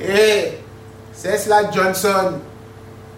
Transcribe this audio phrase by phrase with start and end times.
[0.00, 0.58] Hé,
[1.12, 2.40] c'est cela Johnson.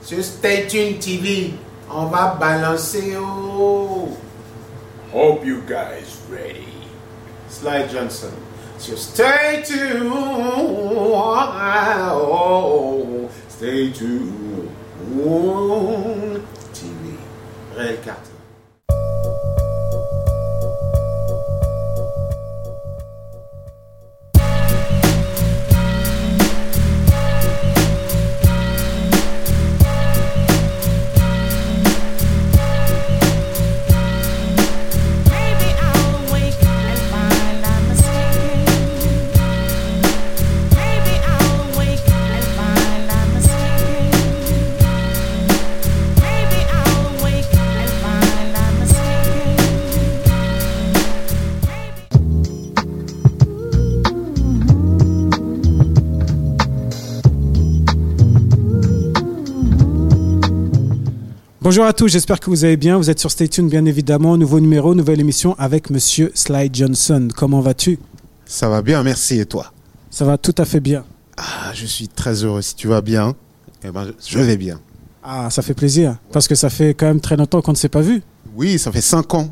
[0.03, 1.55] Sur Stay Tuned TV,
[1.89, 3.15] on va balancer.
[3.17, 4.09] Oh.
[5.13, 6.67] Hope you guys ready.
[7.49, 8.33] Sly Johnson.
[8.79, 10.11] So stay tuned.
[12.15, 13.29] Oh.
[13.49, 14.69] Stay tuned.
[16.73, 17.17] TV.
[17.77, 17.99] Réel
[61.63, 62.97] Bonjour à tous, j'espère que vous allez bien.
[62.99, 64.37] Vous êtes sur Stay Tuned, bien évidemment.
[64.37, 67.29] Nouveau numéro, nouvelle émission avec Monsieur Sly Johnson.
[67.37, 68.01] Comment vas-tu?
[68.45, 69.39] Ça va bien, merci.
[69.39, 69.73] Et toi?
[70.11, 71.05] Ça va tout à fait bien.
[71.37, 72.63] Ah, je suis très heureux.
[72.63, 73.37] Si tu vas bien,
[73.85, 74.81] eh ben, je vais bien.
[75.23, 76.17] Ah, ça fait plaisir.
[76.33, 78.23] Parce que ça fait quand même très longtemps qu'on ne s'est pas vu.
[78.57, 79.49] Oui, ça fait 5 ans.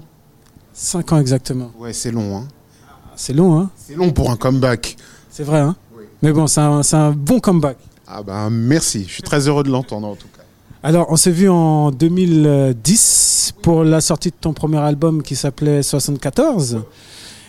[0.72, 1.70] Cinq ans exactement.
[1.78, 2.36] Ouais, c'est long.
[2.38, 2.48] Hein.
[3.14, 4.96] C'est long, hein C'est long pour un comeback.
[5.30, 5.76] C'est vrai, hein
[6.22, 7.76] Mais bon, c'est un, un bon comeback.
[8.12, 10.39] Ah ben merci, je suis très heureux de l'entendre en tout cas.
[10.82, 15.82] Alors, on s'est vu en 2010 pour la sortie de ton premier album qui s'appelait
[15.82, 16.80] 74.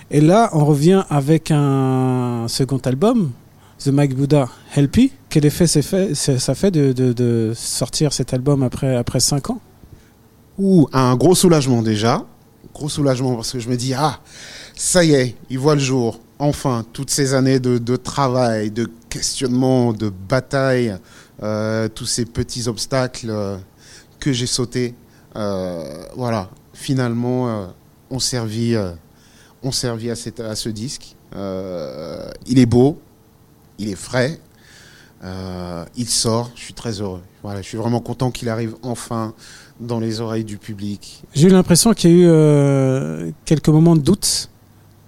[0.09, 3.31] Et là, on revient avec un second album,
[3.79, 5.13] The Mike Buddha Helpy.
[5.29, 9.61] Quel effet fait, ça fait de, sortir cet album après, après 5 ans?
[10.57, 12.25] Ouh, un gros soulagement déjà.
[12.73, 14.19] Gros soulagement parce que je me dis, ah,
[14.75, 16.19] ça y est, il voit le jour.
[16.37, 20.97] Enfin, toutes ces années de, travail, de questionnement, de bataille,
[21.41, 23.57] tous ces petits obstacles euh,
[24.19, 24.93] que j'ai sautés,
[25.35, 27.67] euh, voilà, finalement, euh,
[28.09, 28.91] ont servi, euh,
[29.63, 31.15] ont servi à, ce disque.
[31.35, 32.99] Euh, il est beau,
[33.79, 34.39] il est frais,
[35.23, 37.21] euh, il sort, je suis très heureux.
[37.43, 39.33] Voilà, je suis vraiment content qu'il arrive enfin
[39.79, 41.23] dans les oreilles du public.
[41.33, 44.49] J'ai eu l'impression qu'il y a eu euh, quelques moments de doute,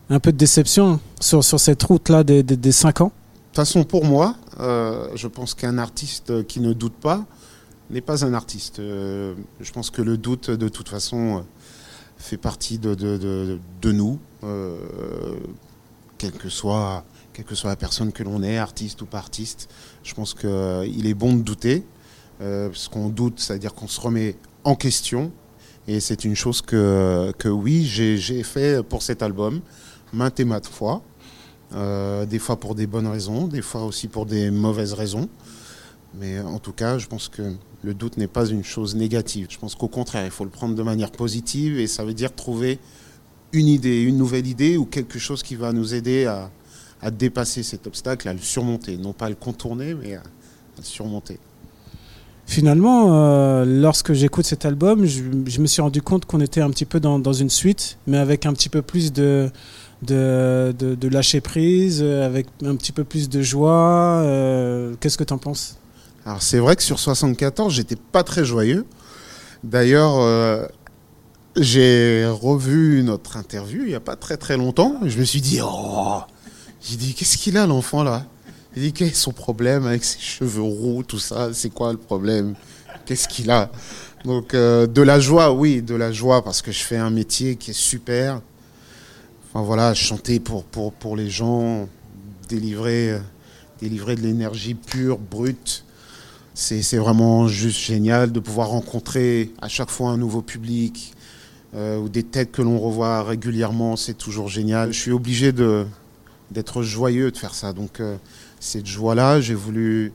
[0.10, 3.12] un peu de déception sur, sur cette route-là des, des, des 5 ans.
[3.54, 7.24] De toute façon, pour moi, euh, je pense qu'un artiste qui ne doute pas
[7.92, 8.80] n'est pas un artiste.
[8.80, 11.42] Euh, je pense que le doute, de toute façon, euh,
[12.18, 13.60] fait partie de,
[13.92, 14.18] nous,
[16.18, 19.70] quelle, que soit, quelle que soit la personne que l'on est, artiste ou pas artiste.
[20.04, 21.84] Je pense qu'il est bon de douter,
[22.40, 25.32] parce qu'on doute, c'est-à-dire qu'on se remet en question.
[25.88, 29.62] Et c'est une chose que, que oui, j'ai fait pour cet album,
[30.12, 31.04] maintes et maintes fois.
[31.76, 35.28] Euh, des fois pour des bonnes raisons, des fois aussi pour des mauvaises raisons.
[36.20, 37.54] Mais en tout cas, je pense que
[37.84, 39.48] le doute n'est pas une chose négative.
[39.50, 42.34] Je pense qu'au contraire, il faut le prendre de manière positive et ça veut dire
[42.36, 42.78] trouver
[43.52, 46.50] une idée, une nouvelle idée ou quelque chose qui va nous aider à,
[47.12, 48.96] dépasser cet obstacle, à le surmonter.
[48.98, 50.24] Non pas à le contourner, mais à,
[50.78, 51.40] le surmonter.
[52.46, 56.86] Finalement, euh, lorsque j'écoute cet album, je, me suis rendu compte qu'on était un petit
[56.86, 59.50] peu dans une suite, mais avec un petit peu plus de,
[60.04, 64.22] de, de, lâcher prise, euh, avec un petit peu plus de joie.
[64.24, 65.78] euh, Qu'est-ce que tu en penses?
[66.26, 68.86] Alors c'est vrai que sur 74, j'étais pas très joyeux.
[69.64, 70.66] D'ailleurs, euh,
[71.58, 74.96] j'ai revu notre interview il n'y a pas très très longtemps.
[75.06, 76.20] Je me suis dit, oh,
[76.82, 78.26] j'ai dit, qu'est-ce qu'il a l'enfant là?
[78.76, 81.50] J'ai dit, quel est son problème avec ses cheveux roux, tout ça?
[81.54, 82.56] C'est quoi le problème?
[83.06, 83.70] Qu'est-ce qu'il a?
[84.26, 87.72] Donc de la joie, oui, de la joie parce que je fais un métier qui
[87.72, 88.42] est super.
[89.56, 91.88] Voilà, chanter pour, les gens,
[92.50, 93.20] délivrer, euh,
[93.80, 95.86] délivrer de l'énergie pure, brute.
[96.56, 101.14] C'est vraiment juste génial de pouvoir rencontrer à chaque fois un nouveau public
[101.76, 103.96] euh, ou des têtes que l'on revoit régulièrement.
[103.96, 104.92] C'est toujours génial.
[104.92, 107.74] Je suis obligé d'être joyeux de faire ça.
[107.74, 108.18] Donc euh,
[108.60, 110.14] cette joie-là, j'ai voulu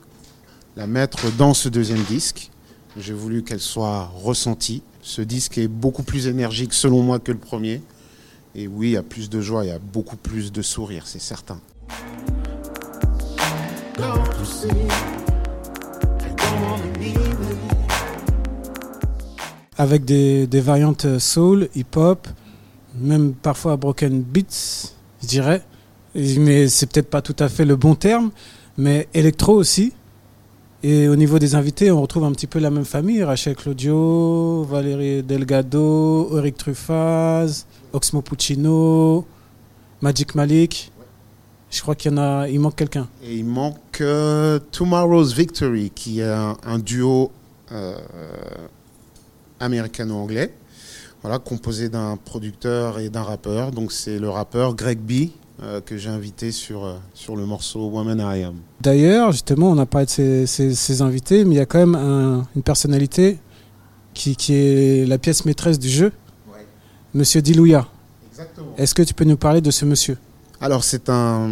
[0.75, 2.51] la mettre dans ce deuxième disque.
[2.97, 4.83] J'ai voulu qu'elle soit ressentie.
[5.01, 7.81] Ce disque est beaucoup plus énergique selon moi que le premier.
[8.55, 11.05] Et oui, il y a plus de joie, il y a beaucoup plus de sourire,
[11.05, 11.59] c'est certain.
[19.77, 22.27] Avec des, variantes euh, soul, hip-hop,
[22.95, 25.63] même parfois broken beats, je dirais.
[26.15, 28.31] Mais c'est peut-être pas tout à fait le bon terme,
[28.77, 29.93] mais électro aussi.
[30.81, 33.21] Et au niveau des invités, on retrouve un petit peu la même famille.
[33.21, 39.25] Rachel Claudio, Valérie Delgado, Eric Truffaz, Oxmo Puccino,
[40.01, 40.93] Magic Malik.
[41.69, 43.09] Je crois qu'il y en a, il manque quelqu'un.
[43.21, 46.31] Et il manque euh, Tomorrow's Victory, qui est
[46.63, 47.31] un, duo
[47.73, 47.97] euh,
[49.59, 50.53] américano-anglais,
[51.21, 53.71] voilà, composé d'un producteur et d'un rappeur.
[53.71, 55.29] Donc c'est le rappeur Greg B
[55.61, 58.55] euh, que j'ai invité sur, euh, sur le morceau Woman I Am.
[58.81, 61.79] D'ailleurs, justement, on a parlé de ces, ces- ces invités, mais il y a quand
[61.79, 63.39] même un- une personnalité
[64.13, 66.11] qui, qui est la pièce maîtresse du jeu,
[66.51, 66.65] Ouais.
[67.13, 67.87] Monsieur Dilouya.
[68.31, 68.73] Exactement.
[68.77, 70.17] Est-ce que tu peux nous parler de ce monsieur?
[70.61, 71.49] Alors c'est un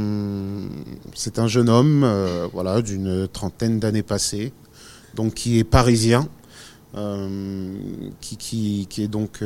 [1.15, 4.51] c'est un jeune homme euh, voilà d'une trentaine d'années passées
[5.15, 6.27] donc qui est parisien
[8.19, 9.42] qui, qui, qui est donc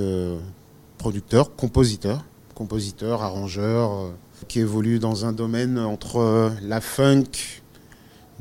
[0.98, 2.24] producteur compositeur
[2.56, 4.12] compositeur arrangeur
[4.48, 7.24] qui évolue dans un domaine entre euh, la funk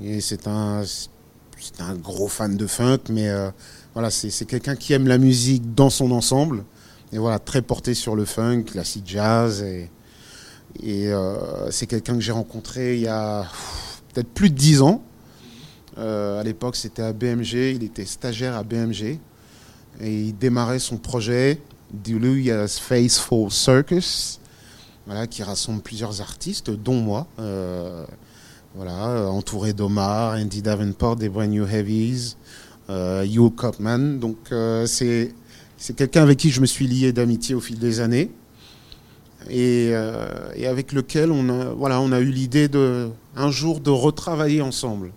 [0.03, 0.83] et c'est un
[1.59, 3.51] c'est un gros fan de funk mais euh,
[3.95, 6.65] voilà c'est c'est quelqu'un qui aime la musique dans son ensemble
[7.13, 9.89] et voilà très porté sur le funk classique jazz et
[10.83, 13.45] euh, c'est quelqu'un que j'ai rencontré il y a
[14.13, 15.03] peut-être plus de dix ans.
[15.97, 17.75] À l'époque, c'était à BMG.
[17.75, 19.19] Il était stagiaire à BMG.
[20.01, 21.61] Et il démarrait son projet,
[21.93, 24.40] Diluya's Faithful Circus,
[25.11, 27.27] voilà, qui rassemble plusieurs artistes, dont moi.
[27.41, 28.05] Euh,
[28.77, 32.37] voilà, euh, entouré d'Omar, Andy Davenport, des Brand New Heavies,
[32.91, 34.21] euh, Hugh Copman.
[34.21, 34.37] Donc,
[34.87, 35.35] c'est
[35.97, 38.31] quelqu'un avec qui je me suis lié d'amitié au fil des années
[39.49, 39.93] et,
[40.65, 45.11] avec lequel on a, voilà, on a eu l'idée de un jour de retravailler ensemble,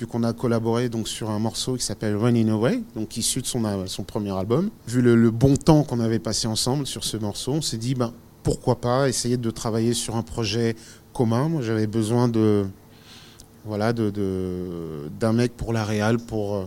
[0.00, 3.46] vu qu'on a collaboré donc sur un morceau qui s'appelle Running Away, donc issu de
[3.46, 4.70] son, son premier album.
[4.88, 7.94] Vu le, le bon temps qu'on avait passé ensemble sur ce morceau, on s'est dit
[7.94, 8.14] ben
[8.44, 10.76] pourquoi pas essayer de travailler sur un projet
[11.12, 11.48] commun.
[11.48, 12.66] Moi, j'avais besoin de
[13.64, 16.64] voilà d'un mec pour la réal pour euh,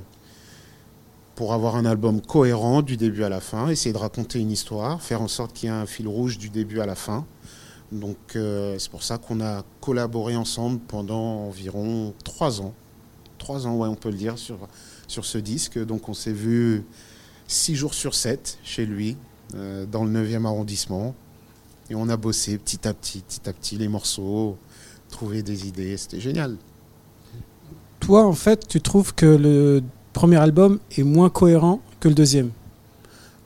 [1.35, 5.03] pour avoir un album cohérent du début à la fin, essayer de raconter une histoire,
[5.03, 7.27] faire en sorte qu'il y ait un fil rouge du début à la fin.
[7.91, 12.73] Donc euh, c'est pour ça qu'on a collaboré ensemble pendant environ trois ans.
[13.37, 14.57] Trois ans, on peut le dire, sur,
[15.07, 15.77] sur ce disque.
[15.77, 16.83] Donc on s'est vu
[17.47, 19.15] six jours sur sept chez lui,
[19.53, 21.13] euh, dans le 9e arrondissement.
[21.89, 24.57] Et on a bossé petit à petit, petit à petit les morceaux,
[25.09, 25.95] trouvé des idées.
[25.97, 26.57] C'était génial.
[27.99, 29.81] Toi, en fait, tu trouves que le
[30.13, 32.51] premier album est moins cohérent que le deuxième?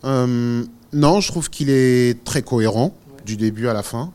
[0.03, 2.93] Euh, non, je trouve qu'il est très cohérent
[3.25, 4.11] du début à la fin.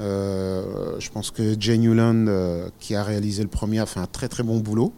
[0.00, 4.06] Euh, je pense que Jay Newland, euh, qui a réalisé le premier, a fait un
[4.06, 4.92] très très bon boulot.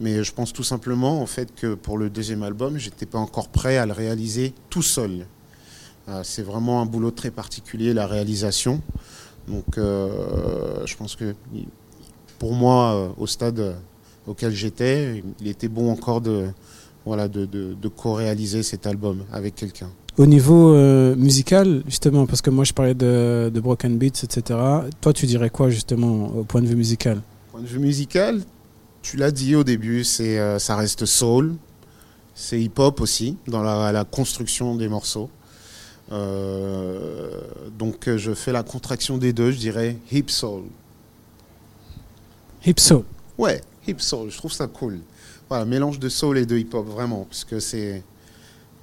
[0.00, 3.48] Mais je pense tout simplement en fait que pour le deuxième album, j'étais pas encore
[3.48, 5.26] prêt à le réaliser tout seul.
[6.08, 8.80] Euh, C'est vraiment un boulot très particulier la réalisation.
[9.46, 11.34] Donc euh, je pense que
[12.38, 13.76] pour moi, euh, au stade
[14.26, 16.46] auquel j'étais, il était bon encore de
[17.06, 19.90] voilà de, de, de co-réaliser cet album avec quelqu'un.
[20.18, 24.58] Au niveau euh, musical, justement, parce que moi je parlais de, de Broken Beats, etc.
[25.00, 27.20] Toi, tu dirais quoi, justement, au point de vue musical?
[27.52, 28.42] Point de vue musical,
[29.00, 31.54] tu l'as dit au début, c'est euh, ça reste soul,
[32.34, 35.30] c'est hip-hop aussi dans la, la construction des morceaux.
[36.10, 37.40] Euh,
[37.78, 40.64] donc euh, je fais la contraction des deux, je dirais hip soul.
[42.64, 43.04] Hip Soul.
[43.36, 45.00] Ouais, hip soul, je trouve ça cool.
[45.48, 48.02] Voilà, mélange de soul et de hip hop vraiment, parce que c'est,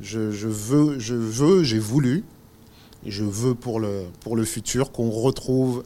[0.01, 2.23] je, je veux, je veux, j'ai voulu,
[3.05, 5.83] et je veux pour le pour le futur qu'on retrouve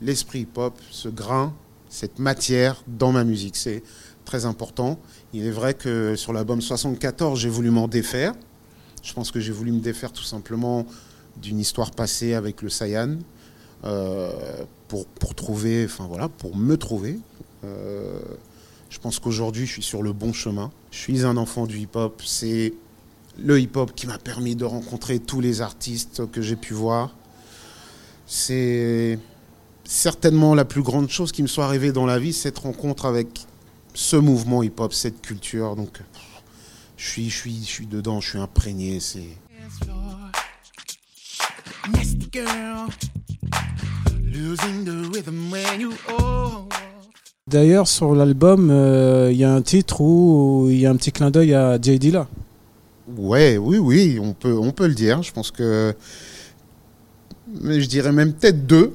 [0.00, 1.52] l'esprit hip hop, ce grain,
[1.88, 3.56] cette matière dans ma musique.
[3.56, 3.82] C'est
[4.24, 4.98] très important.
[5.34, 8.34] Il est vrai que sur l'album 74, j'ai voulu m'en défaire.
[9.02, 10.86] Je pense que j'ai voulu me défaire tout simplement
[11.36, 13.16] d'une histoire passée avec le Sayan
[13.84, 14.32] euh,
[14.88, 17.18] pour, pour trouver, enfin voilà, pour me trouver.
[17.64, 18.18] Euh,
[18.90, 20.70] je pense qu'aujourd'hui, je suis sur le bon chemin.
[20.90, 22.20] Je suis un enfant du hip-hop.
[22.24, 22.74] C'est
[23.38, 27.14] le hip-hop qui m'a permis de rencontrer tous les artistes que j'ai pu voir.
[28.26, 29.18] C'est
[29.84, 33.46] certainement la plus grande chose qui me soit arrivée dans la vie, cette rencontre avec
[33.94, 35.76] ce mouvement hip-hop, cette culture.
[35.76, 36.00] Donc,
[37.00, 39.00] je suis, je suis, je suis dedans, je suis imprégné.
[39.00, 39.22] C'est
[41.92, 42.88] Nasty girl,
[44.22, 45.92] losing the rhythm when you.
[47.46, 51.10] D'ailleurs, sur l'album, euh, il y a un titre où il y a un petit
[51.10, 52.28] clin d'œil à Jay Dilla.
[53.16, 55.22] Ouais, oui, oui, on peut, on peut le dire.
[55.22, 55.94] Je pense que.
[57.62, 58.94] Mais je dirais même peut-être deux.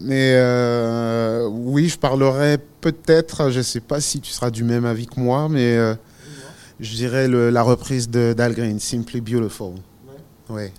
[0.00, 4.84] Mais euh, oui, je parlerai peut-être, je ne sais pas si tu seras du même
[4.84, 5.94] avis que moi, mais euh,
[6.80, 9.74] je dirais le- la reprise de d'Al Green, Simply Beautiful.
[10.48, 10.72] Ouais.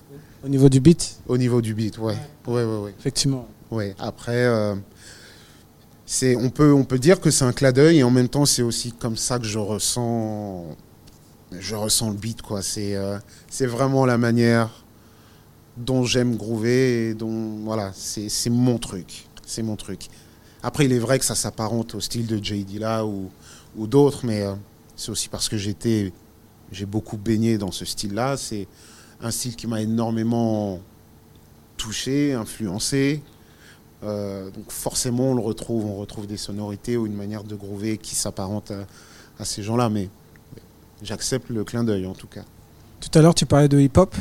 [0.43, 2.15] Au niveau du beat, Au niveau du beat, ouais.
[2.47, 2.93] Ouais, ouais, ouais.
[2.97, 3.47] effectivement.
[3.69, 3.93] Ouais.
[3.99, 4.73] Après, euh,
[6.05, 8.45] c'est, on, peut, on peut dire que c'est un clin d'œil et en même temps,
[8.45, 10.65] c'est aussi comme ça que je ressens,
[11.51, 12.61] je ressens le beat, quoi.
[12.61, 13.17] C'est, euh,
[13.49, 14.69] c'est vraiment la manière
[15.77, 19.27] dont j'aime groover et dont, voilà, c'est, c'est mon truc.
[19.45, 20.07] c'est mon truc.
[20.63, 23.29] Après, il est vrai que ça s'apparente au style de Jay Dilla ou,
[23.77, 24.53] ou d'autres, mais euh,
[24.99, 26.11] c'est aussi parce que j'étais,
[26.71, 28.35] j'ai beaucoup baigné dans ce style-là.
[28.35, 28.67] C'est
[29.21, 30.79] un style qui m'a énormément
[31.77, 33.23] touché, influencé.
[34.03, 37.97] Euh, donc forcément, on le retrouve, on retrouve des sonorités ou une manière de groover
[37.97, 38.71] qui s'apparente
[39.39, 40.09] à, ces gens-là, mais
[41.01, 42.43] j'accepte le clin d'œil en tout cas.
[42.99, 44.13] Tout à l'heure, tu parlais de hip-hop,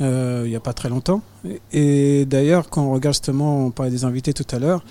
[0.00, 1.22] euh, il n'y a pas très longtemps.
[1.44, 4.84] Et, et d'ailleurs, quand on regarde justement, on parlait des invités tout à l'heure,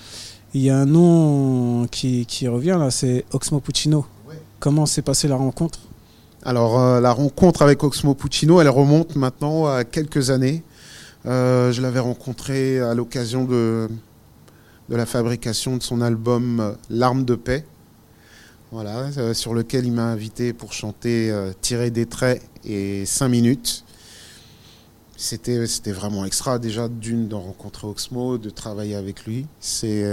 [0.53, 4.05] il y a un nom qui, qui revient là, c'est Oxmo Puccino.
[4.63, 5.77] Comment s'est passée la rencontre?
[6.41, 10.63] Alors, euh, la rencontre avec Oxmo Puccino, elle remonte maintenant à quelques années.
[11.25, 13.89] Euh, je l'avais rencontré à l'occasion de,
[14.87, 17.65] la fabrication de son album euh, L'arme de paix,
[19.33, 23.83] sur lequel il m'a invité pour chanter Tirer des traits et 5 minutes.
[25.17, 29.45] C'était vraiment extra déjà d'une de rencontrer Oxmo, de travailler avec lui.
[29.59, 30.05] C'est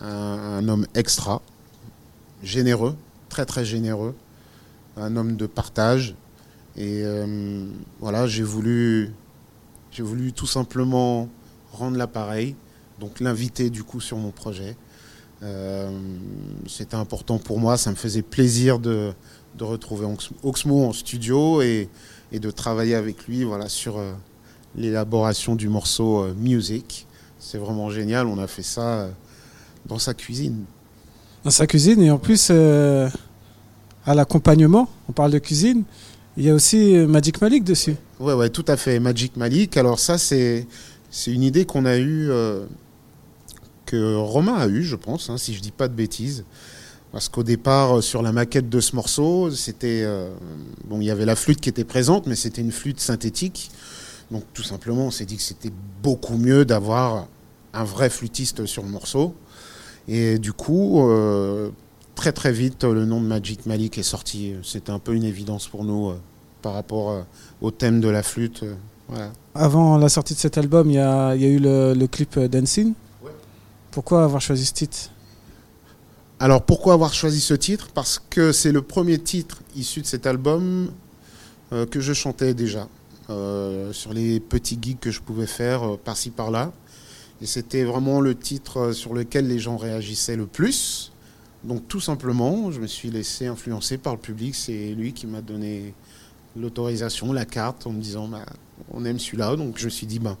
[0.00, 1.42] un homme extra,
[2.44, 2.94] généreux,
[3.36, 4.14] très très généreux,
[4.96, 6.14] un homme de partage.
[6.78, 7.66] Et euh,
[8.00, 9.12] voilà, j'ai voulu,
[9.90, 11.28] j'ai voulu tout simplement
[11.70, 12.56] rendre l'appareil,
[12.98, 14.74] donc l'inviter du coup sur mon projet.
[15.42, 15.90] Euh,
[16.66, 19.12] C'était important pour moi, ça me faisait plaisir de,
[19.58, 21.90] de retrouver Ox- Oxmo en studio et,
[22.32, 24.14] et de travailler avec lui voilà, sur euh,
[24.76, 27.06] l'élaboration du morceau Music.
[27.38, 29.10] C'est vraiment génial, on a fait ça
[29.84, 30.64] dans sa cuisine.
[31.44, 32.48] Dans sa cuisine et en plus,
[34.06, 35.82] à l'accompagnement, on parle de cuisine,
[36.36, 37.96] il y a aussi euh, Magic Malik dessus.
[38.20, 39.00] Ouais, ouais, tout à fait.
[39.00, 39.76] Magic Malik.
[39.76, 40.66] Alors ça, c'est
[41.26, 42.64] une idée qu'on a eue, euh,
[43.86, 46.44] que Romain a eue, je pense, hein, si je dis pas de bêtises.
[47.10, 50.06] Parce qu'au départ, euh, sur la maquette de ce morceau, c'était
[50.84, 53.70] bon, il y avait la flûte qui était présente, mais c'était une flûte synthétique.
[54.30, 55.72] Donc tout simplement, on s'est dit que c'était
[56.02, 57.28] beaucoup mieux d'avoir
[57.72, 59.34] un vrai flûtiste sur le morceau.
[60.08, 61.08] Et du coup,
[62.16, 64.54] très très vite, le nom de Magic Malik est sorti.
[64.64, 66.18] C'était un peu une évidence pour nous euh,
[66.62, 67.22] par rapport euh,
[67.60, 68.64] au thème de la flûte.
[68.64, 68.74] euh,
[69.08, 69.32] voilà.
[69.54, 72.06] Avant la sortie de cet album, il y a, il y a eu le, le
[72.08, 72.94] clip euh, Dancing.
[73.92, 75.10] Pourquoi avoir choisi ce titre?
[76.40, 77.88] Alors pourquoi avoir choisi ce titre?
[77.94, 80.90] Parce que c'est le premier titre issu de cet album
[81.72, 82.88] euh, que je chantais déjà
[83.30, 86.72] euh, sur les petits gigs que je pouvais faire euh, par-ci par-là.
[87.40, 91.12] Et c'était vraiment le titre euh, sur lequel les gens réagissaient le plus.
[91.66, 94.54] Donc tout simplement, je me suis laissé influencer par le public.
[94.54, 95.94] C'est lui qui m'a donné
[96.56, 98.46] l'autorisation, la carte, en me disant bah,
[98.92, 99.56] on aime celui-là.
[99.56, 100.36] Donc je me suis dit bah.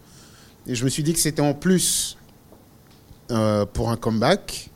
[0.66, 2.16] Et je me suis dit que c'était en plus
[3.30, 4.70] euh, pour un comeback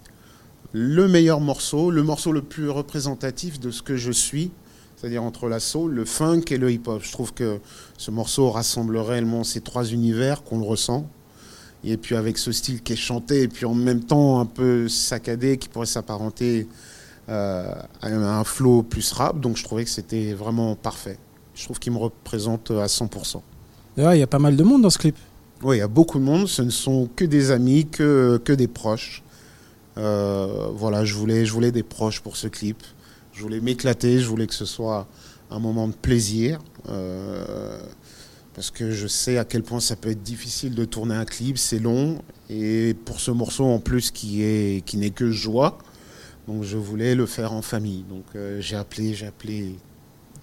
[0.72, 4.52] le meilleur morceau, le morceau le plus représentatif de ce que je suis,
[4.96, 7.02] c'est-à-dire entre la le funk et le hip-hop.
[7.02, 7.58] Je trouve que
[7.96, 11.08] ce morceau rassemble réellement ces trois univers qu'on le ressent.
[11.82, 14.88] Et puis avec ce style qui est chanté, et puis en même temps un peu
[14.88, 16.66] saccadé, qui pourrait s'apparenter
[17.28, 17.72] euh,
[18.02, 19.40] à un flow plus rap.
[19.40, 21.18] Donc je trouvais que c'était vraiment parfait.
[21.54, 23.40] Je trouve qu'il me représente à 100%.
[23.96, 25.16] D'ailleurs, il y a pas mal de monde dans ce clip.
[25.62, 26.46] Oui, il y a beaucoup de monde.
[26.48, 29.22] Ce ne sont que des amis, que, que des proches.
[29.98, 32.78] Euh, voilà, je voulais, je voulais des proches pour ce clip.
[33.32, 34.20] Je voulais m'éclater.
[34.20, 35.06] Je voulais que ce soit
[35.50, 36.60] un moment de plaisir.
[36.88, 37.78] euh,
[38.54, 41.58] parce que je sais à quel point ça peut être difficile de tourner un clip.
[41.58, 42.22] C'est long.
[42.48, 45.78] Et pour ce morceau en plus qui est qui n'est que joie.
[46.48, 48.04] Donc je voulais le faire en famille.
[48.08, 49.76] Donc euh, j'ai appelé, j'ai appelé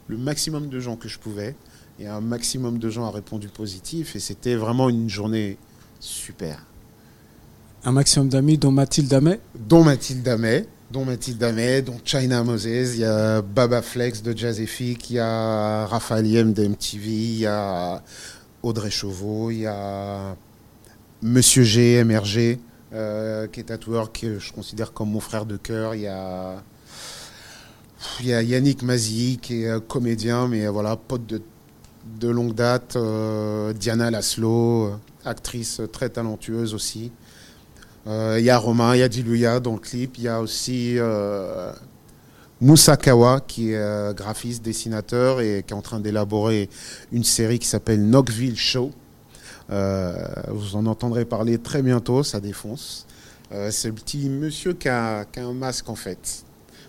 [0.07, 1.55] le maximum de gens que je pouvais.
[1.99, 4.15] Et un maximum de gens a répondu positif.
[4.15, 5.57] Et c'était vraiment une journée
[5.99, 6.63] super.
[7.83, 9.39] Un maximum d'amis, dont Mathilde Amet.
[9.55, 14.35] Dont Mathilde Amet, dont Mathilde Amet, dont China Moses, il y a Baba Flex de
[14.35, 18.01] Jazzific, il y a Raphaël Yem de MTV, il y a
[18.63, 20.35] Audrey Chauveau, il y a
[21.21, 22.59] Monsieur G, MRG,
[22.93, 25.93] euh, qui est tatoueur, que je considère comme mon frère de cœur.
[25.95, 26.61] Il y a,
[28.21, 32.95] Yannick Mazi, qui est euh, comédien, mais euh, voilà, pote de, longue date.
[32.95, 37.11] euh, Diana Laszlo, euh, actrice très talentueuse aussi.
[38.07, 40.17] Euh, Il y a Romain, il y a Diluya dans le clip.
[40.17, 41.71] Il y a aussi euh,
[42.61, 46.69] Moussa Kawa, qui est euh, graphiste, dessinateur et qui est en train d'élaborer
[47.11, 48.91] une série qui s'appelle Knoxville Show.
[49.69, 50.15] Euh,
[50.49, 53.05] vous en entendrez parler très bientôt, ça défonce.
[53.51, 56.43] Euh, c'est le petit monsieur qui a, qui a un masque en fait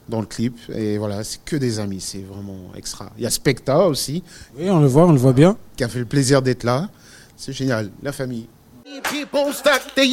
[0.08, 0.56] dans le clip.
[0.72, 3.10] Et voilà, c'est que des amis, c'est vraiment extra.
[3.18, 4.22] Il y a Specta aussi,
[4.56, 5.56] Oui, on le voit, on le voit bien.
[5.76, 6.88] qui a fait le plaisir d'être là.
[7.36, 8.46] C'est génial, la famille.
[8.88, 10.04] People stack the.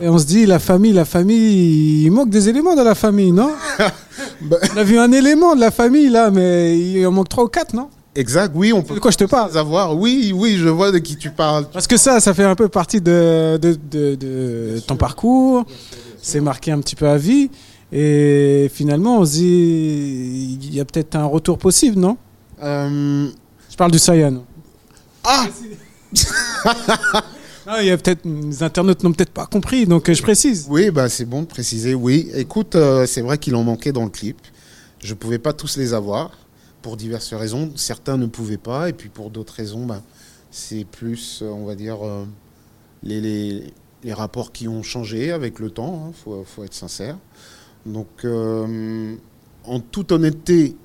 [0.00, 3.32] Et on se dit, la famille, la famille, il manque des éléments dans la famille,
[3.32, 3.52] non?
[4.40, 7.44] Bah- On a vu un élément de la famille là, mais il en manque trois
[7.44, 7.88] ou quatre, non?
[8.14, 9.52] Exact, oui, on De peut quoi je te parle?
[9.52, 9.96] savoir.
[9.96, 11.66] Oui, oui, je vois de qui tu parles.
[11.72, 15.64] Parce que ça, ça fait un peu partie de, de, de- de ton parcours.
[16.22, 17.50] C'est marqué un petit peu à vie.
[17.92, 22.16] Et finalement, on se dit, il y a peut-être un retour possible, non?
[22.62, 23.28] Euh,
[23.70, 24.44] Je parle du Saiyan.
[25.24, 25.46] Ah
[27.80, 30.66] il y a peut-être les internautes n'ont peut-être pas compris, donc euh, je précise.
[30.68, 31.94] Oui, bah c'est bon de préciser.
[31.94, 34.36] Oui, écoute, euh, c'est vrai qu'il en manquait dans le clip.
[35.02, 36.30] Je pouvais pas tous les avoir
[36.82, 37.72] pour diverses raisons.
[37.76, 40.02] Certains ne pouvaient pas, et puis pour d'autres raisons, bah,
[40.50, 42.24] c'est plus, on va dire, euh,
[43.02, 43.72] les, les,
[44.04, 46.12] les rapports qui ont changé avec le temps.
[46.14, 47.16] Il faut, faut être sincère.
[47.86, 49.14] Donc, euh,
[49.64, 50.76] en toute honnêteté,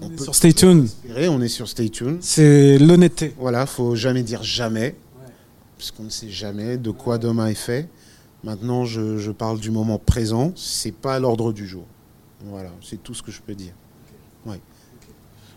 [0.00, 0.88] On peut- Sur Stay Tuned,
[1.28, 2.18] on est sur Stay Tuned.
[2.22, 3.34] c'est l'honnêteté.
[3.38, 4.94] Voilà, faut jamais dire jamais,
[5.76, 7.88] puisqu'on ne sait jamais de quoi demain est fait.
[8.44, 11.84] Maintenant, je, je parle du moment présent, c'est pas à l'ordre du jour.
[12.46, 13.72] Voilà, c'est tout ce que je peux dire.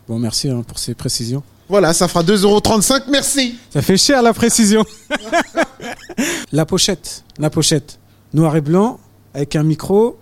[0.08, 1.42] Bon, merci hein, pour ces précisions.
[1.68, 4.86] Voilà, ça fera 2,35€, merci Ça fait cher la précision.
[6.52, 7.98] la pochette, la pochette,
[8.32, 9.00] noir et blanc,
[9.36, 10.18] avec un micro,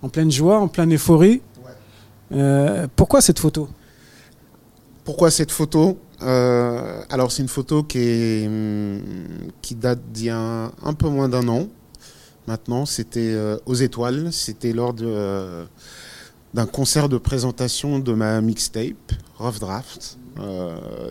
[0.00, 1.42] en pleine joie, en pleine euphorie.
[2.30, 3.68] Euh, pourquoi cette photo?
[5.04, 5.98] Pourquoi cette photo?
[6.22, 9.00] Euh, Alors, c'est une photo qui, est, hum,
[9.60, 11.66] qui date d'il y a un, un peu moins d'un an.
[12.46, 15.66] Maintenant, c'était euh, aux étoiles, c'était lors de,
[16.54, 20.16] d'un concert de présentation de ma mixtape, Rough Draft,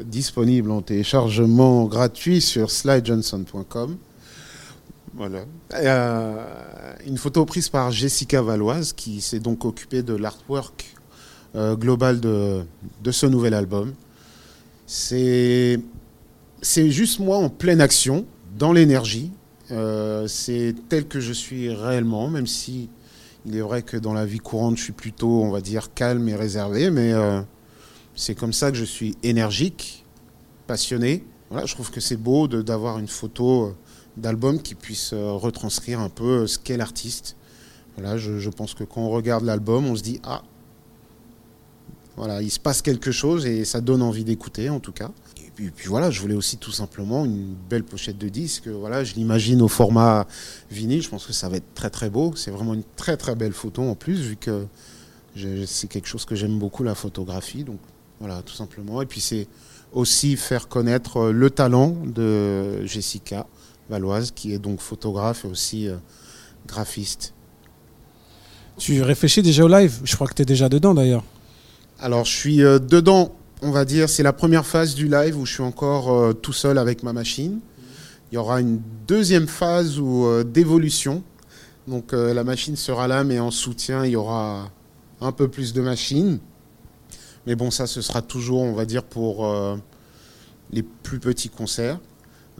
[0.05, 3.97] disponible en téléchargement gratuit sur slyjohnson.com.
[5.17, 5.45] Voilà.
[5.73, 10.93] Euh, une photo prise par Jessica Valoise, qui s'est donc occupée de l'artwork
[11.55, 12.63] euh, global de,
[13.03, 13.93] de ce nouvel album.
[14.85, 15.81] C'est
[16.61, 18.25] juste moi en pleine action,
[18.59, 19.31] dans l'énergie.
[19.71, 22.89] Euh, c'est tel que je suis réellement, même si
[23.47, 26.29] il est vrai que dans la vie courante, je suis plutôt, on va dire, calme
[26.29, 27.13] et réservé, mais
[28.15, 30.05] c'est comme ça que je suis énergique,
[30.67, 31.23] passionné.
[31.49, 33.73] Voilà, je trouve que c'est beau d'avoir une photo
[34.17, 37.35] euh, d'album qui puisse euh, retranscrire un peu euh, ce qu'est l'artiste.
[37.97, 40.43] Voilà, je, pense que quand on regarde l'album, on se dit ah,
[42.15, 45.09] voilà, il se passe quelque chose et ça donne envie d'écouter en tout cas.
[45.43, 48.67] Et puis, puis voilà, je voulais aussi tout simplement une belle pochette de disque.
[48.67, 50.27] Voilà, je l'imagine au format
[50.69, 51.01] vinyle.
[51.01, 52.35] Je pense que ça va être très très beau.
[52.35, 54.67] C'est vraiment une très très belle photo en plus, vu que
[55.65, 57.63] c'est quelque chose que j'aime beaucoup la photographie.
[57.63, 57.79] Donc
[58.19, 59.01] voilà, tout simplement.
[59.01, 59.47] Et puis c'est
[59.91, 63.47] aussi faire connaître euh, le talent de Jessica
[63.89, 65.95] Valoise, qui est donc photographe et aussi euh,
[66.67, 67.33] graphiste.
[68.77, 70.01] Tu réfléchis déjà au live?
[70.03, 71.23] Je crois que tu es déjà dedans d'ailleurs.
[71.99, 74.09] Alors, je suis euh, dedans, on va dire.
[74.09, 77.13] C'est la première phase du live où je suis encore euh, tout seul avec ma
[77.13, 77.59] machine.
[78.31, 81.23] Il y aura une deuxième phase où, d'évolution.
[81.87, 84.69] Donc, la machine sera là, mais en soutien, il y aura
[85.21, 86.39] un peu plus de machines.
[87.45, 89.49] Mais bon, ça, ce sera toujours, on va dire, pour
[90.71, 92.01] les plus petits concerts.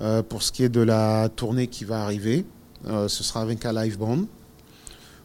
[0.01, 2.45] Euh, pour ce qui est de la tournée qui va arriver,
[2.85, 4.25] euh, ce sera avec un live band.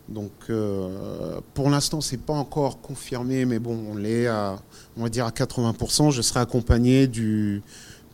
[0.09, 4.59] Donc, euh, pour l'instant, c'est pas encore confirmé, mais bon, on l'est à,
[4.97, 6.11] on va dire à 80%.
[6.11, 7.63] Je serai accompagné du,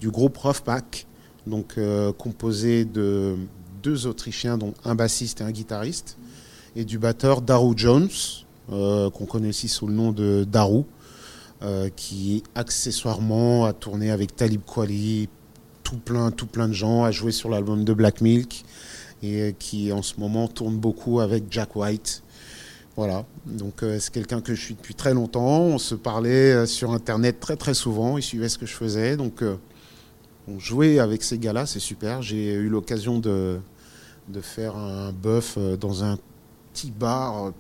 [0.01, 1.07] du groupe Roughback,
[1.47, 3.37] donc euh, composé de
[3.83, 6.19] deux Autrichiens, dont un bassiste et un guitariste,
[6.77, 8.09] et du batteur Daru Jones,
[8.69, 10.83] qu'on connaît aussi sous le nom de Daru,
[11.97, 15.31] qui accessoirement a tourné avec Talib Kweli,
[15.89, 18.63] tout plein, tout plein de gens, a joué sur l'album de Black Milk
[19.23, 22.23] et euh, qui en ce moment tourne beaucoup avec Jack White.
[22.95, 25.61] Voilà, donc euh, c'est quelqu'un que je suis depuis très longtemps.
[25.63, 28.19] On se parlait euh, sur Internet très très souvent.
[28.19, 29.43] Il suivait ce que je faisais, donc
[30.47, 32.21] on jouait avec ces gars-là, c'est super.
[32.21, 33.59] J'ai eu l'occasion de,
[34.29, 36.19] de faire un bœuf dans un
[36.75, 37.53] petit bar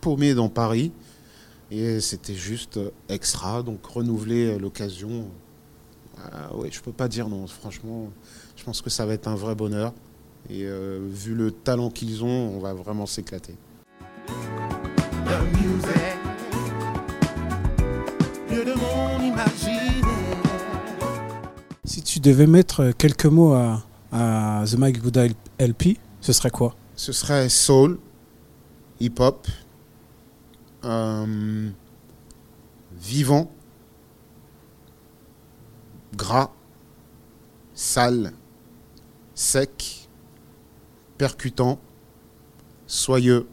[0.00, 0.90] paumé dans Paris,
[1.70, 3.62] et c'était juste extra.
[3.62, 5.28] Donc renouveler l'occasion,
[6.32, 7.46] ah ouais, je peux pas dire non.
[7.46, 8.10] Franchement,
[8.56, 9.92] je pense que ça va être un vrai bonheur.
[10.50, 13.54] Et euh, vu le talent qu'ils ont, on va vraiment s'éclater.
[21.84, 25.26] Si tu devais mettre quelques mots à, à The Mike Buddha
[25.58, 26.74] LP, ce serait quoi?
[26.96, 27.98] Ce serait soul,
[29.00, 29.46] hip-hop,
[30.84, 31.68] euh,
[33.00, 33.50] vivant,
[36.14, 36.50] gras,
[37.74, 38.32] sale,
[39.34, 40.08] sec,
[41.16, 41.78] percutant,
[42.86, 43.46] soyeux,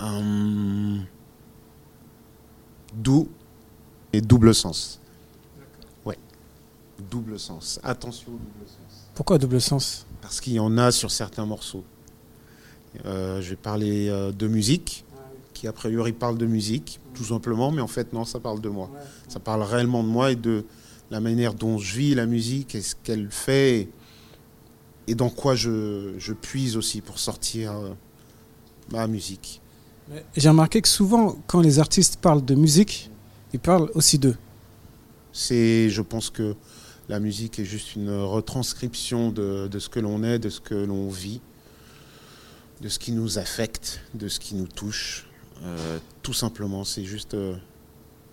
[0.00, 0.98] euh,
[2.94, 3.28] doux
[4.12, 5.00] et double sens.
[6.04, 6.18] Ouais,
[7.10, 7.80] double sens.
[7.82, 9.08] Attention, double sens.
[9.14, 10.06] Pourquoi double sens?
[10.20, 11.84] Parce qu'il y en a sur certains morceaux.
[13.04, 15.04] Euh, je vais parler euh, de musique,
[15.58, 18.68] qui a priori parle de musique, tout simplement, mais en fait non, ça parle de
[18.68, 18.88] moi.
[19.26, 20.64] Ça parle réellement de moi et de
[21.10, 23.88] la manière dont je vis la musique et ce qu'elle fait
[25.08, 27.90] et, dans quoi je, je puise aussi pour sortir euh,
[28.92, 29.60] ma musique.
[30.36, 33.10] J'ai remarqué que souvent, quand les artistes parlent de musique,
[33.52, 34.36] ils parlent aussi d'eux.
[35.32, 36.54] C'est, je pense que
[37.08, 40.74] la musique est juste une retranscription de, de ce que l'on est, de ce que
[40.74, 41.40] l'on vit,
[42.80, 45.27] de ce qui nous affecte, de ce qui nous touche.
[45.64, 47.56] Euh, tout simplement, c'est juste euh,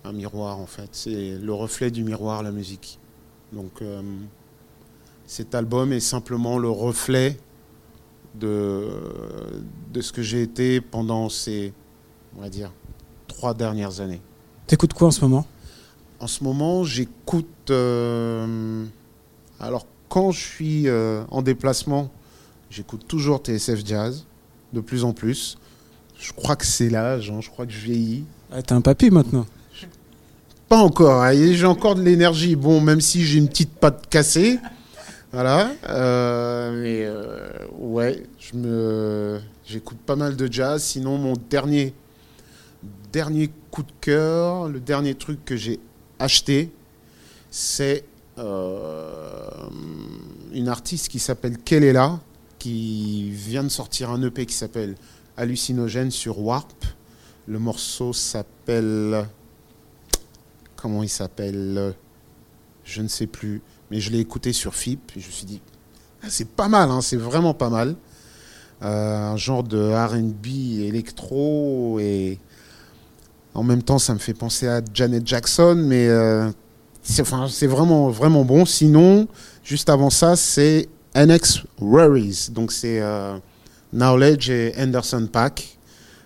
[0.04, 0.88] un miroir en fait.
[0.92, 2.98] C'est le reflet du miroir, la musique.
[3.52, 4.02] Donc euh,
[5.26, 7.38] cet album est simplement le reflet
[8.34, 8.88] de,
[9.92, 11.72] de ce que j'ai été pendant ces,
[12.36, 12.72] on va dire,
[13.26, 14.20] trois dernières années.
[14.66, 15.46] T'écoutes quoi en ce moment?
[16.20, 17.70] En ce moment, j'écoute.
[19.60, 22.10] alors, quand je suis en déplacement,
[22.70, 24.26] j'écoute toujours TSF Jazz,
[24.72, 25.58] de plus en plus.
[26.18, 28.24] Je crois que c'est l'âge, hein, je crois que je vieillis.
[28.52, 29.46] ah, T'es un papy maintenant.
[30.68, 32.56] Pas encore, hein, j'ai encore de l'énergie.
[32.56, 34.58] Bon, même si j'ai une petite patte cassée.
[35.32, 35.70] Voilà.
[35.90, 37.48] euh, mais euh,
[37.78, 40.82] ouais, je me, j'écoute pas mal de jazz.
[40.82, 41.94] Sinon, mon dernier,
[43.12, 45.78] dernier coup de cœur, le dernier truc que j'ai
[46.18, 46.72] acheté,
[47.50, 48.04] c'est
[48.38, 49.50] euh,
[50.52, 52.18] une artiste qui s'appelle Kelela,
[52.58, 54.96] qui vient de sortir un EP qui s'appelle
[55.36, 56.84] Hallucinogène sur Warp.
[57.46, 59.26] Le morceau s'appelle.
[60.76, 61.94] Comment il s'appelle
[62.84, 63.62] Je ne sais plus.
[63.90, 65.60] Mais je l'ai écouté sur FIP et je me suis dit,
[66.22, 67.94] ah, c'est pas mal, hein, c'est vraiment pas mal.
[68.82, 70.46] Euh, un genre de RB
[70.86, 72.38] électro et
[73.54, 76.50] en même temps ça me fait penser à Janet Jackson, mais euh,
[77.02, 78.66] c'est vraiment, vraiment bon.
[78.66, 79.28] Sinon,
[79.62, 82.48] juste avant ça, c'est NX Worries.
[82.50, 83.38] Donc c'est euh,
[83.96, 85.78] Knowledge et Anderson Pack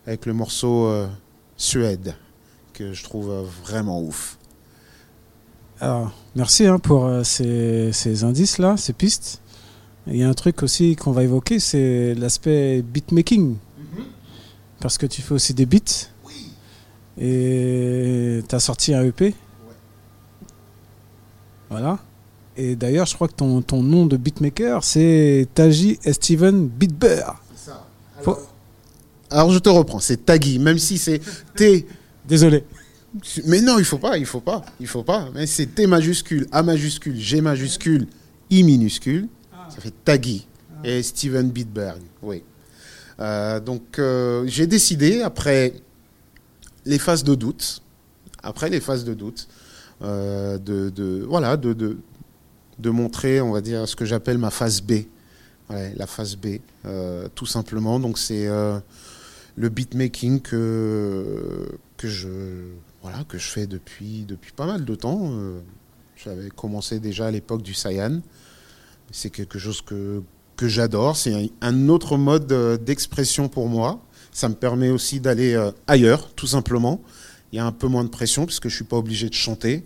[0.04, 1.06] avec le morceau euh,
[1.56, 2.16] Suède
[2.72, 4.38] que je trouve euh, vraiment ouf.
[5.80, 9.40] Alors, merci hein, pour euh, ces, ces indices-là, ces pistes.
[10.08, 13.56] Il y a un truc aussi qu'on va évoquer, c'est l'aspect beatmaking.
[14.80, 16.08] Parce que tu fais aussi des beats.
[17.18, 19.34] Et tu as sorti un EP.
[21.68, 21.98] Voilà.
[22.56, 27.40] Et d'ailleurs, je crois que ton, ton nom de beatmaker, c'est Taji Steven Beatbear.
[28.22, 28.38] Faut-
[29.30, 31.20] Alors je te reprends, c'est Tagui, même si c'est
[31.54, 31.86] T.
[32.26, 32.64] Désolé.
[33.46, 35.28] Mais non, il faut pas, il faut pas, il faut pas.
[35.34, 38.06] Mais c'est T majuscule, A majuscule, G majuscule,
[38.50, 39.28] I minuscule.
[39.68, 40.46] Ça fait Tagui
[40.84, 42.00] et Steven Bitberg.
[42.22, 42.42] Oui.
[43.20, 45.74] Euh, donc euh, j'ai décidé après
[46.86, 47.82] les phases de doute,
[48.42, 49.46] après les phases de doute,
[50.02, 51.98] euh, de, de- voilà, de, de,
[52.78, 54.92] de montrer, on va dire, ce que j'appelle ma phase B.
[55.70, 58.00] La phase B, euh, tout simplement.
[58.00, 58.78] Donc c'est euh,
[59.56, 62.28] le beatmaking que que je
[63.02, 65.30] voilà que je fais depuis pas mal de temps.
[65.32, 65.60] Euh,
[66.16, 68.20] J'avais commencé déjà à l'époque du Saiyan.
[69.12, 70.22] C'est quelque chose que
[70.62, 71.16] j'adore.
[71.16, 72.52] C'est un, autre mode
[72.84, 74.00] d'expression pour moi.
[74.32, 75.56] Ça me permet aussi d'aller
[75.86, 77.00] ailleurs, tout simplement.
[77.52, 79.84] Il y a un peu moins de pression puisque je suis pas obligé de chanter.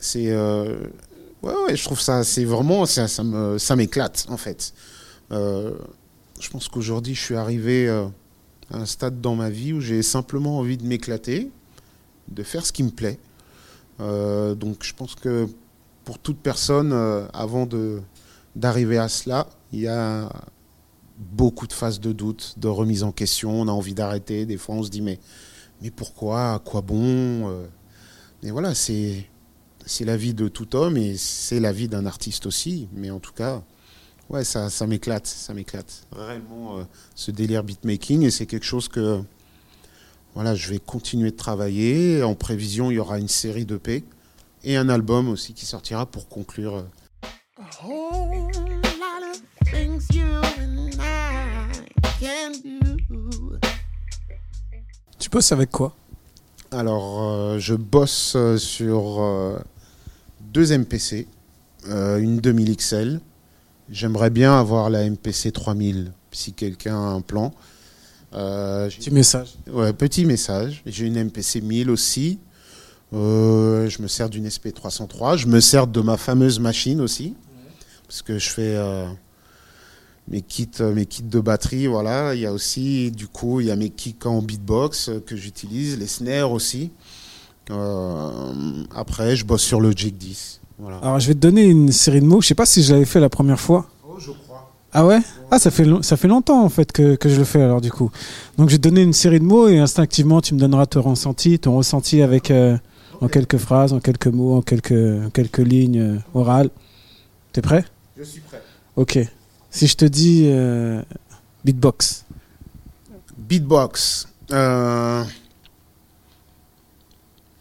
[0.00, 0.32] C'est
[1.42, 4.72] ouais, je trouve ça c'est vraiment ça me ça m'éclate en fait.
[5.32, 5.74] Euh,
[6.40, 8.06] je pense qu'aujourd'hui je suis arrivé euh,
[8.70, 11.50] à un stade dans ma vie où j'ai simplement envie de m'éclater,
[12.28, 13.18] de faire ce qui me plaît.
[14.00, 15.46] Euh, donc je pense que
[16.04, 16.92] pour toute personne,
[17.32, 18.00] avant de
[18.56, 20.28] d'arriver à cela, il y a
[21.18, 23.60] beaucoup de phases de doute, de remise en question.
[23.60, 24.46] On a envie d'arrêter.
[24.46, 25.20] Des fois, on se dit mais
[25.82, 27.54] mais pourquoi, à quoi bon?
[28.42, 29.26] Et voilà, c'est
[29.86, 32.88] c'est la vie de tout homme et c'est la vie d'un artiste aussi.
[32.92, 33.62] Mais en tout cas,
[34.28, 36.06] ouais, ça, ça m'éclate, ça m'éclate.
[36.12, 39.20] Réellement, euh, ce délire beatmaking et c'est quelque chose que
[40.34, 42.22] voilà, je vais continuer de travailler.
[42.22, 44.04] En prévision, il y aura une série d'EP
[44.62, 46.76] et un album aussi qui sortira pour conclure.
[46.76, 46.82] euh,
[47.58, 49.40] A whole lot of
[49.70, 50.24] things you
[50.58, 51.70] and I
[52.20, 53.58] can do.
[55.18, 55.94] Tu bosses avec quoi?
[56.70, 59.58] Alors, euh, je bosse euh, sur euh,
[60.40, 61.26] deux MPC,
[61.88, 63.20] une 2000 XL.
[63.90, 67.52] J'aimerais bien avoir la MPC 3000 si quelqu'un a un plan.
[68.34, 69.54] Euh, Petit message.
[69.72, 70.82] Ouais, petit message.
[70.86, 72.38] J'ai une MPC 1000 aussi.
[73.12, 75.36] Euh, je me sers d'une SP303.
[75.38, 77.34] Je me sers de ma fameuse machine aussi.
[78.06, 79.06] Parce que je fais euh,
[80.28, 81.86] mes, kits, euh, mes kits de batterie.
[81.86, 82.34] Voilà.
[82.34, 85.36] Il y a aussi, du coup, il y a mes kicks en beatbox euh, que
[85.36, 85.98] j'utilise.
[85.98, 86.90] Les snares aussi.
[87.70, 90.60] Euh, après, je bosse sur le Jig 10.
[90.78, 90.98] Voilà.
[90.98, 92.40] Alors, je vais te donner une série de mots.
[92.40, 93.86] Je sais pas si je l'avais fait la première fois.
[94.08, 94.72] Oh, je crois.
[94.92, 95.20] Ah ouais?
[95.52, 97.80] Ah, ça fait, long- ça fait longtemps en fait que, que je le fais alors
[97.80, 98.10] du coup.
[98.58, 101.02] Donc je vais te donner une série de mots et instinctivement tu me donneras ton
[101.02, 102.76] ressenti, ton ressenti avec euh,
[103.20, 106.70] en quelques phrases, en quelques mots, en quelques, quelques lignes euh, orales.
[107.52, 107.84] T'es prêt?
[108.18, 108.60] Je suis prêt.
[108.96, 109.18] Ok.
[109.72, 111.00] Si je te dis euh,
[111.64, 112.24] beatbox,
[113.38, 114.26] Beatbox.
[114.50, 115.24] Euh,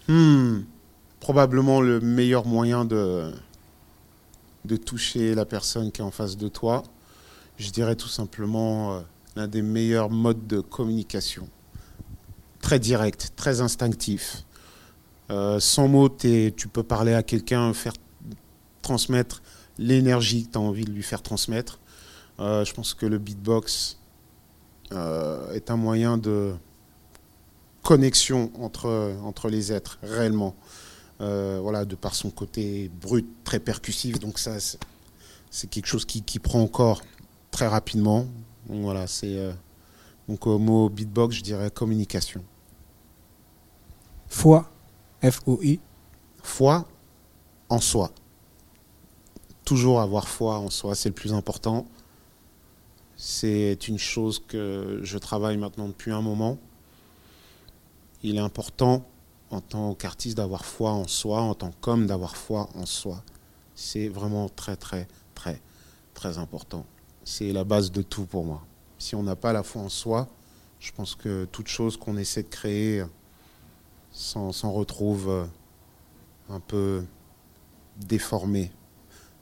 [0.07, 0.61] hmm,
[1.19, 3.31] probablement le meilleur moyen de,
[4.85, 6.81] toucher la personne qui est en face de toi.
[7.57, 9.01] Je dirais tout simplement euh,
[9.35, 11.47] l'un des meilleurs modes de communication.
[12.59, 14.43] Très direct, très instinctif.
[15.59, 17.93] Sans mots, tu peux parler à quelqu'un, faire
[18.81, 19.43] transmettre
[19.77, 21.79] l'énergie que tu as envie de lui faire transmettre.
[22.39, 23.97] Euh, je pense que le beatbox
[24.91, 26.55] euh, est un moyen de
[27.83, 30.55] connexion entre, entre les êtres, réellement.
[31.21, 34.19] Euh, voilà, de par son côté brut, très percussif.
[34.19, 34.79] Donc ça, c'est-
[35.69, 37.01] quelque chose qui, qui prend encore
[37.51, 38.25] très rapidement.
[38.67, 39.51] Donc voilà, c'est...
[40.27, 42.43] donc au mot beatbox, je dirais communication.
[44.27, 44.71] foi,
[45.23, 45.79] F-O-I,
[46.41, 46.87] Foi
[47.67, 48.11] en soi.
[49.65, 51.85] Toujours avoir foi en soi, c'est le plus important.
[53.21, 56.57] C'est une chose que je travaille maintenant depuis un moment.
[58.23, 59.05] Il est important
[59.49, 63.21] en tant qu'artiste d'avoir foi en soi, en tant qu'homme d'avoir foi en soi.
[63.75, 65.05] C'est vraiment très très
[65.35, 65.61] très
[66.13, 66.85] très important.
[67.25, 68.65] C'est la base de tout pour moi.
[68.99, 70.29] Si on n'a pas la foi en soi,
[70.79, 73.03] je pense que toute chose qu'on essaie de créer
[74.13, 75.45] s'en retrouve euh,
[76.47, 77.03] un peu
[77.97, 78.71] déformé.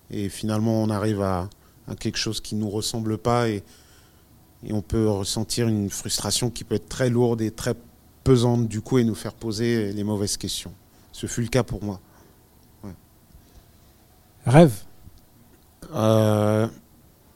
[0.10, 1.48] Et finalement, on arrive à,
[1.88, 3.64] à quelque chose qui ne nous ressemble pas et,
[4.64, 7.76] et on peut ressentir une frustration qui peut être très lourde et très
[8.24, 10.74] pesante du coup et nous faire poser les mauvaises questions.
[11.12, 12.00] Ce fut le cas pour moi.
[14.46, 14.74] rêve,
[15.94, 16.68] Euh,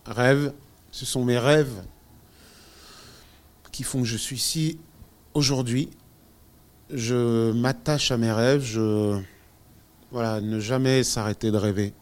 [0.05, 0.53] rêves,
[0.91, 1.83] ce sont mes rêves
[3.71, 4.79] qui font que je suis ici
[5.33, 5.89] aujourd'hui.
[6.89, 9.19] Je m'attache à mes rêves, je
[10.11, 11.93] voilà, ne jamais s'arrêter de rêver.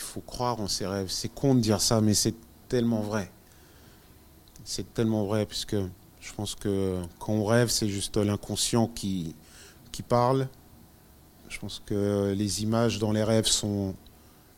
[0.00, 1.08] Il faut croire en ses rêves.
[1.10, 2.34] C'est con de dire ça, mais c'est
[2.68, 3.30] tellement vrai.
[4.64, 5.76] C'est tellement vrai puisque
[6.20, 9.36] je pense que quand on rêve, c'est juste l'inconscient qui
[9.92, 10.48] qui parle.
[11.50, 13.94] Je pense que les images dans les rêves sont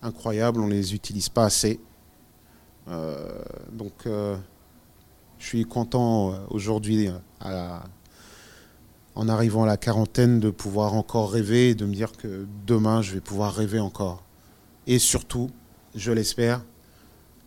[0.02, 1.80] incroyables, on les utilise pas assez.
[2.88, 4.36] Euh, donc, euh,
[5.38, 7.08] je suis content euh, aujourd'hui,
[9.14, 13.02] en arrivant à la quarantaine, de pouvoir encore rêver et de me dire que demain,
[13.02, 14.22] je vais pouvoir rêver encore.
[14.86, 15.50] Et surtout,
[15.94, 16.62] je l'espère,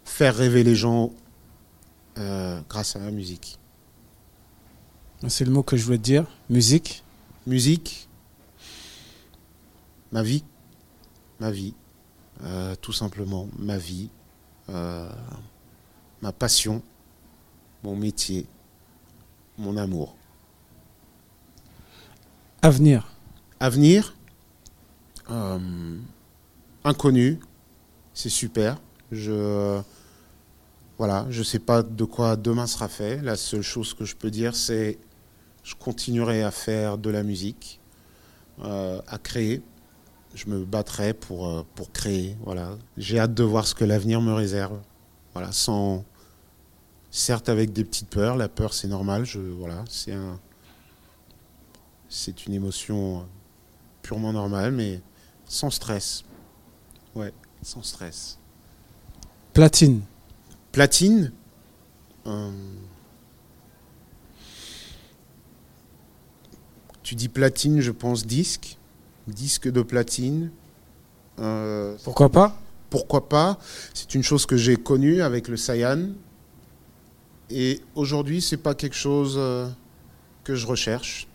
[0.05, 1.11] faire rêver les gens
[2.17, 3.57] euh, grâce à la musique.
[5.27, 6.25] c'est le mot que je voulais te dire.
[6.49, 7.03] Musique,
[7.47, 8.07] Musique,
[10.11, 10.43] ma vie,
[11.39, 11.75] ma vie,
[12.43, 14.09] euh, tout simplement ma vie,
[14.69, 15.07] euh,
[16.21, 16.81] ma passion,
[17.83, 18.47] mon métier,
[19.57, 20.15] mon amour.
[22.63, 23.07] avenir,
[23.59, 24.15] Avenir,
[26.85, 27.39] inconnu,
[28.13, 28.79] c'est super.
[29.11, 29.81] Je
[30.97, 33.21] voilà, je sais pas de quoi demain sera fait.
[33.21, 34.97] La seule chose que je peux dire, c'est
[35.63, 37.81] je continuerai à faire de la musique,
[38.63, 39.61] euh, à créer.
[40.35, 42.37] Je me battrai pour euh, pour créer.
[42.45, 44.79] Voilà, j'ai hâte de voir ce que l'avenir me réserve.
[45.33, 46.05] Voilà, sans
[47.11, 48.37] certes avec des petites peurs.
[48.37, 49.25] La peur, c'est normal.
[49.25, 50.15] Je voilà, c'est
[52.09, 53.25] c'est une émotion
[54.01, 55.01] purement normale, mais
[55.45, 56.23] sans stress.
[57.15, 58.37] Ouais, sans stress.
[59.53, 60.01] platine,
[60.71, 61.31] Platine.
[62.27, 62.51] euh,
[67.03, 68.77] tu dis platine, je pense disque.
[69.27, 70.51] Disque de platine.
[71.39, 72.57] Euh, pourquoi pas?
[72.89, 73.57] Pourquoi pas?
[73.93, 76.09] C'est une chose que j'ai connue avec le Saiyan.
[77.49, 79.69] Et aujourd'hui, c'est pas quelque chose euh,
[80.43, 81.27] que je recherche.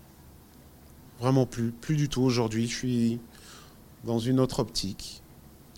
[1.20, 2.22] Vraiment plus, plus du tout.
[2.22, 3.20] Aujourd'hui, je suis
[4.04, 5.22] dans une autre optique.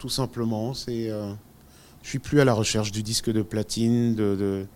[0.03, 1.33] Tout simplement, c'est, euh,
[2.03, 4.67] je suis plus à la recherche du disque de platine, de,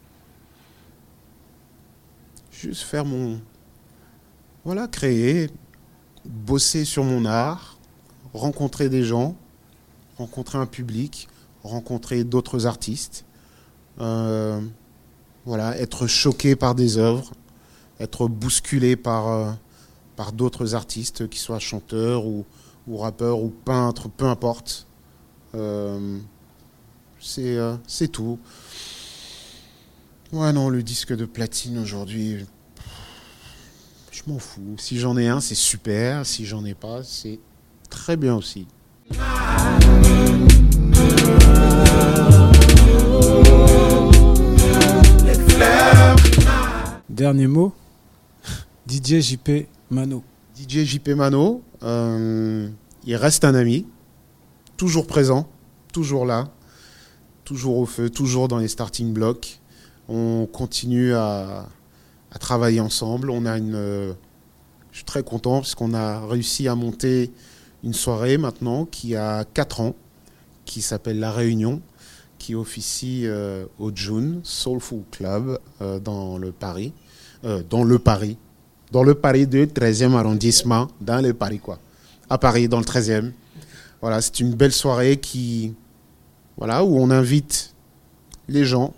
[2.53, 3.41] juste faire mon,
[4.65, 5.51] voilà, créer,
[6.25, 7.77] bosser sur mon art,
[8.35, 9.35] rencontrer des gens
[10.17, 11.27] rencontrer un public,
[11.65, 13.25] rencontrer d'autres artistes,
[14.01, 14.61] euh,
[15.45, 17.33] voilà, être choqué par des œuvres,
[17.99, 19.51] être bousculé par, euh,
[20.33, 22.45] d'autres artistes, qu'ils soient chanteurs ou
[22.97, 24.86] rappeurs ou peintres, peu importe.
[25.57, 26.19] Euh,
[27.39, 28.39] euh, c'est tout.
[30.33, 32.45] Ouais, non, le disque de platine aujourd'hui,
[34.11, 34.77] je m'en fous.
[34.79, 36.27] Si j'en ai un, c'est super.
[36.27, 37.39] Si j'en ai pas, c'est
[37.89, 38.67] très bien aussi.
[47.09, 47.73] Dernier mot,
[48.87, 50.23] DJ JP Mano.
[50.55, 52.69] DJ JP Mano, euh,
[53.05, 53.87] il reste un ami
[54.77, 55.49] toujours présent,
[55.93, 56.49] toujours là,
[57.45, 59.61] toujours au feu, toujours dans les starting blocks.
[60.09, 61.67] On continue à,
[62.39, 63.31] travailler ensemble.
[63.31, 64.13] On a une, euh,
[64.93, 67.33] je suis très content parce qu'on a réussi à monter
[67.83, 69.95] une soirée maintenant qui a 4 ans,
[70.67, 71.81] qui s'appelle La Réunion,
[72.39, 76.93] qui officie euh, au June Soulful Club euh, dans le Paris,
[77.71, 78.37] dans le Paris,
[78.91, 81.79] dans le Paris du 13e arrondissement, dans le Paris quoi,
[82.29, 83.31] à Paris dans le 13e.
[84.01, 85.75] Voilà, c'est une belle soirée qui,
[86.57, 87.75] voilà, où on invite
[88.49, 88.95] les gens,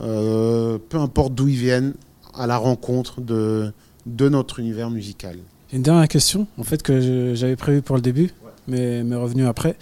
[0.00, 1.94] euh, peu importe d'où ils viennent,
[2.34, 3.72] à la rencontre de,
[4.06, 5.38] de notre univers musical.
[5.72, 8.32] Une dernière question, en fait, que j'avais prévu pour le début,
[8.66, 9.76] mais m'est revenu après.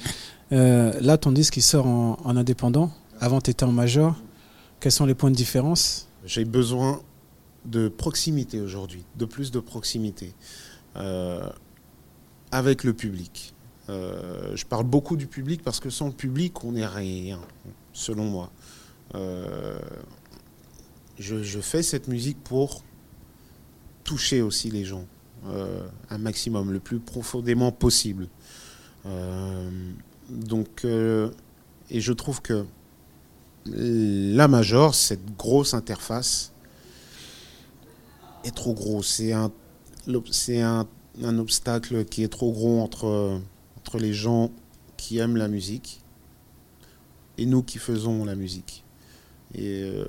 [0.52, 2.90] Euh, là, ton disque, il sort en, en indépendant.
[3.20, 4.16] Avant, tu étais en major.
[4.80, 6.08] Quels sont les points de différence?
[6.24, 7.00] J'ai besoin
[7.64, 10.32] de proximité aujourd'hui, de plus de proximité
[10.96, 11.48] euh,
[12.50, 13.54] avec le public.
[13.90, 17.40] Euh, je parle beaucoup du public parce que sans le public, on n'est rien,
[17.92, 18.52] selon moi.
[19.14, 19.78] Euh,
[21.18, 22.84] je, fais cette musique pour
[24.04, 25.04] toucher aussi les gens
[25.46, 28.28] euh, un maximum, le plus profondément possible.
[30.28, 32.64] Donc, et je trouve que
[33.66, 36.52] la major, cette grosse interface,
[38.44, 39.02] est trop gros.
[39.02, 39.50] C'est un,
[40.06, 40.86] l'ob- c'est un,
[41.22, 43.40] un obstacle qui est trop gros entre,
[43.98, 44.50] les gens
[44.96, 46.00] qui aiment la musique
[47.38, 48.84] et nous qui faisons la musique.
[49.54, 50.04] Et euh,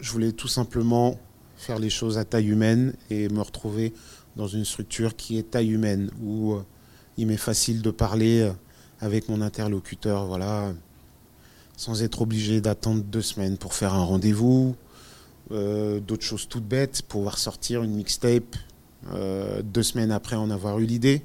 [0.00, 1.18] je voulais tout simplement
[1.56, 3.92] faire les choses à taille humaine et me retrouver
[4.36, 6.62] dans une structure qui est taille humaine, où euh,
[7.16, 8.52] il m'est facile de parler euh,
[9.00, 10.72] avec mon interlocuteur, voilà,
[11.76, 14.74] sans être obligé d'attendre deux semaines pour faire un rendez-vous,
[15.50, 18.56] d'autres choses toutes bêtes, pouvoir sortir une mixtape
[19.62, 21.22] deux semaines après en avoir eu l'idée,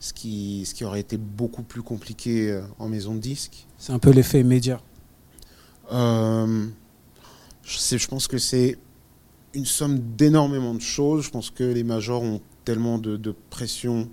[0.00, 3.66] ce qui, ce qui aurait été beaucoup plus compliqué euh, en maison de disque.
[3.78, 4.80] C'est un peu l'effet immédiat.
[5.92, 6.66] Euh,
[7.62, 8.78] je, pense que c'est
[9.54, 11.24] une somme d'énormément de choses.
[11.24, 14.08] Je pense que les majors ont tellement de, de pression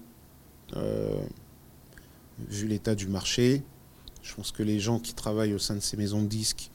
[0.75, 1.19] euh,
[2.49, 3.63] vu l'état du marché.
[4.23, 6.71] Je pense que les gens qui travaillent au sein de ces maisons de disques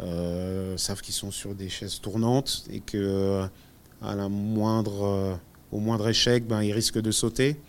[0.00, 3.44] euh, savent qu'ils sont sur des chaises tournantes et que
[4.02, 5.38] à la moindre,
[5.70, 7.60] au moindre échec, ben, ils risquent de sauter.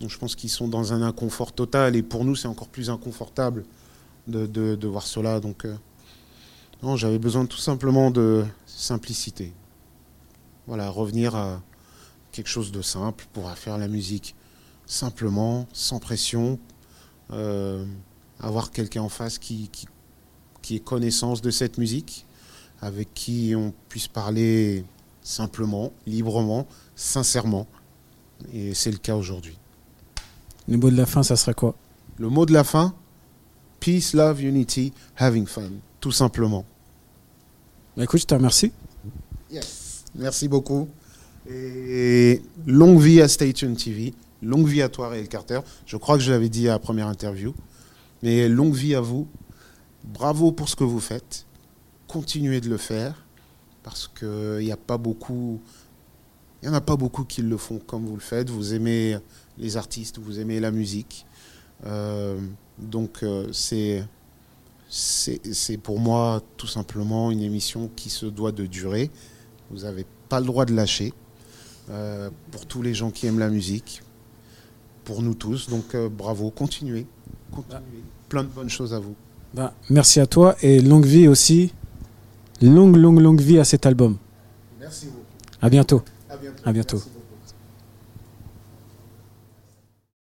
[0.00, 2.90] Donc je pense qu'ils sont dans un inconfort total et pour nous c'est encore plus
[2.90, 3.64] inconfortable
[4.26, 5.40] de, voir cela.
[5.40, 5.74] Donc euh,
[6.82, 9.52] non, j'avais besoin tout simplement de simplicité.
[10.66, 11.62] Voilà, revenir à
[12.30, 14.34] quelque chose de simple pour faire la musique
[14.86, 16.58] simplement, sans pression,
[17.32, 17.84] euh,
[18.40, 19.86] avoir quelqu'un en face qui, qui,
[20.62, 22.24] qui ait connaissance de cette musique,
[22.80, 24.84] avec qui on puisse parler
[25.22, 27.66] simplement, librement, sincèrement.
[28.52, 29.58] Et c'est le cas aujourd'hui.
[30.68, 31.74] Le mot de la fin, ça serait quoi?
[32.18, 32.94] Le mot de la fin,
[33.80, 36.66] peace, love, unity, having fun, tout simplement.
[37.96, 38.72] Bah, Écoute, je te remercie.
[39.50, 40.04] Yes.
[40.14, 40.88] Merci beaucoup.
[41.48, 45.60] Et longue vie à Station TV, longue vie à toi, Réel Carter.
[45.86, 47.54] Je crois que je l'avais dit à la première interview.
[48.22, 49.26] Mais longue vie à vous.
[50.04, 51.46] Bravo pour ce que vous faites.
[52.08, 53.24] Continuez de le faire
[53.82, 55.60] parce qu'il n'y a pas beaucoup.
[56.60, 58.50] Il n'y en a pas beaucoup qui le font comme vous le faites.
[58.50, 59.16] Vous aimez
[59.58, 61.26] les artistes, vous aimez la musique.
[61.86, 62.38] Euh,
[62.78, 64.06] donc euh, c'est
[65.82, 69.10] pour moi tout simplement une émission qui se doit de durer.
[69.70, 71.12] Vous n'avez pas le droit de lâcher.
[71.90, 74.02] Euh, pour tous les gens qui aiment la musique,
[75.04, 75.70] pour nous tous.
[75.70, 77.06] Donc euh, bravo, continuez.
[77.50, 77.80] continuez.
[78.28, 79.14] Plein de bonnes choses à vous.
[79.54, 81.72] Bah, merci à toi et longue vie aussi.
[82.60, 84.18] Longue, longue, longue vie à cet album.
[84.78, 85.18] Merci beaucoup.
[85.62, 86.02] À bientôt.
[86.28, 86.62] À bientôt.
[86.64, 87.02] À bientôt.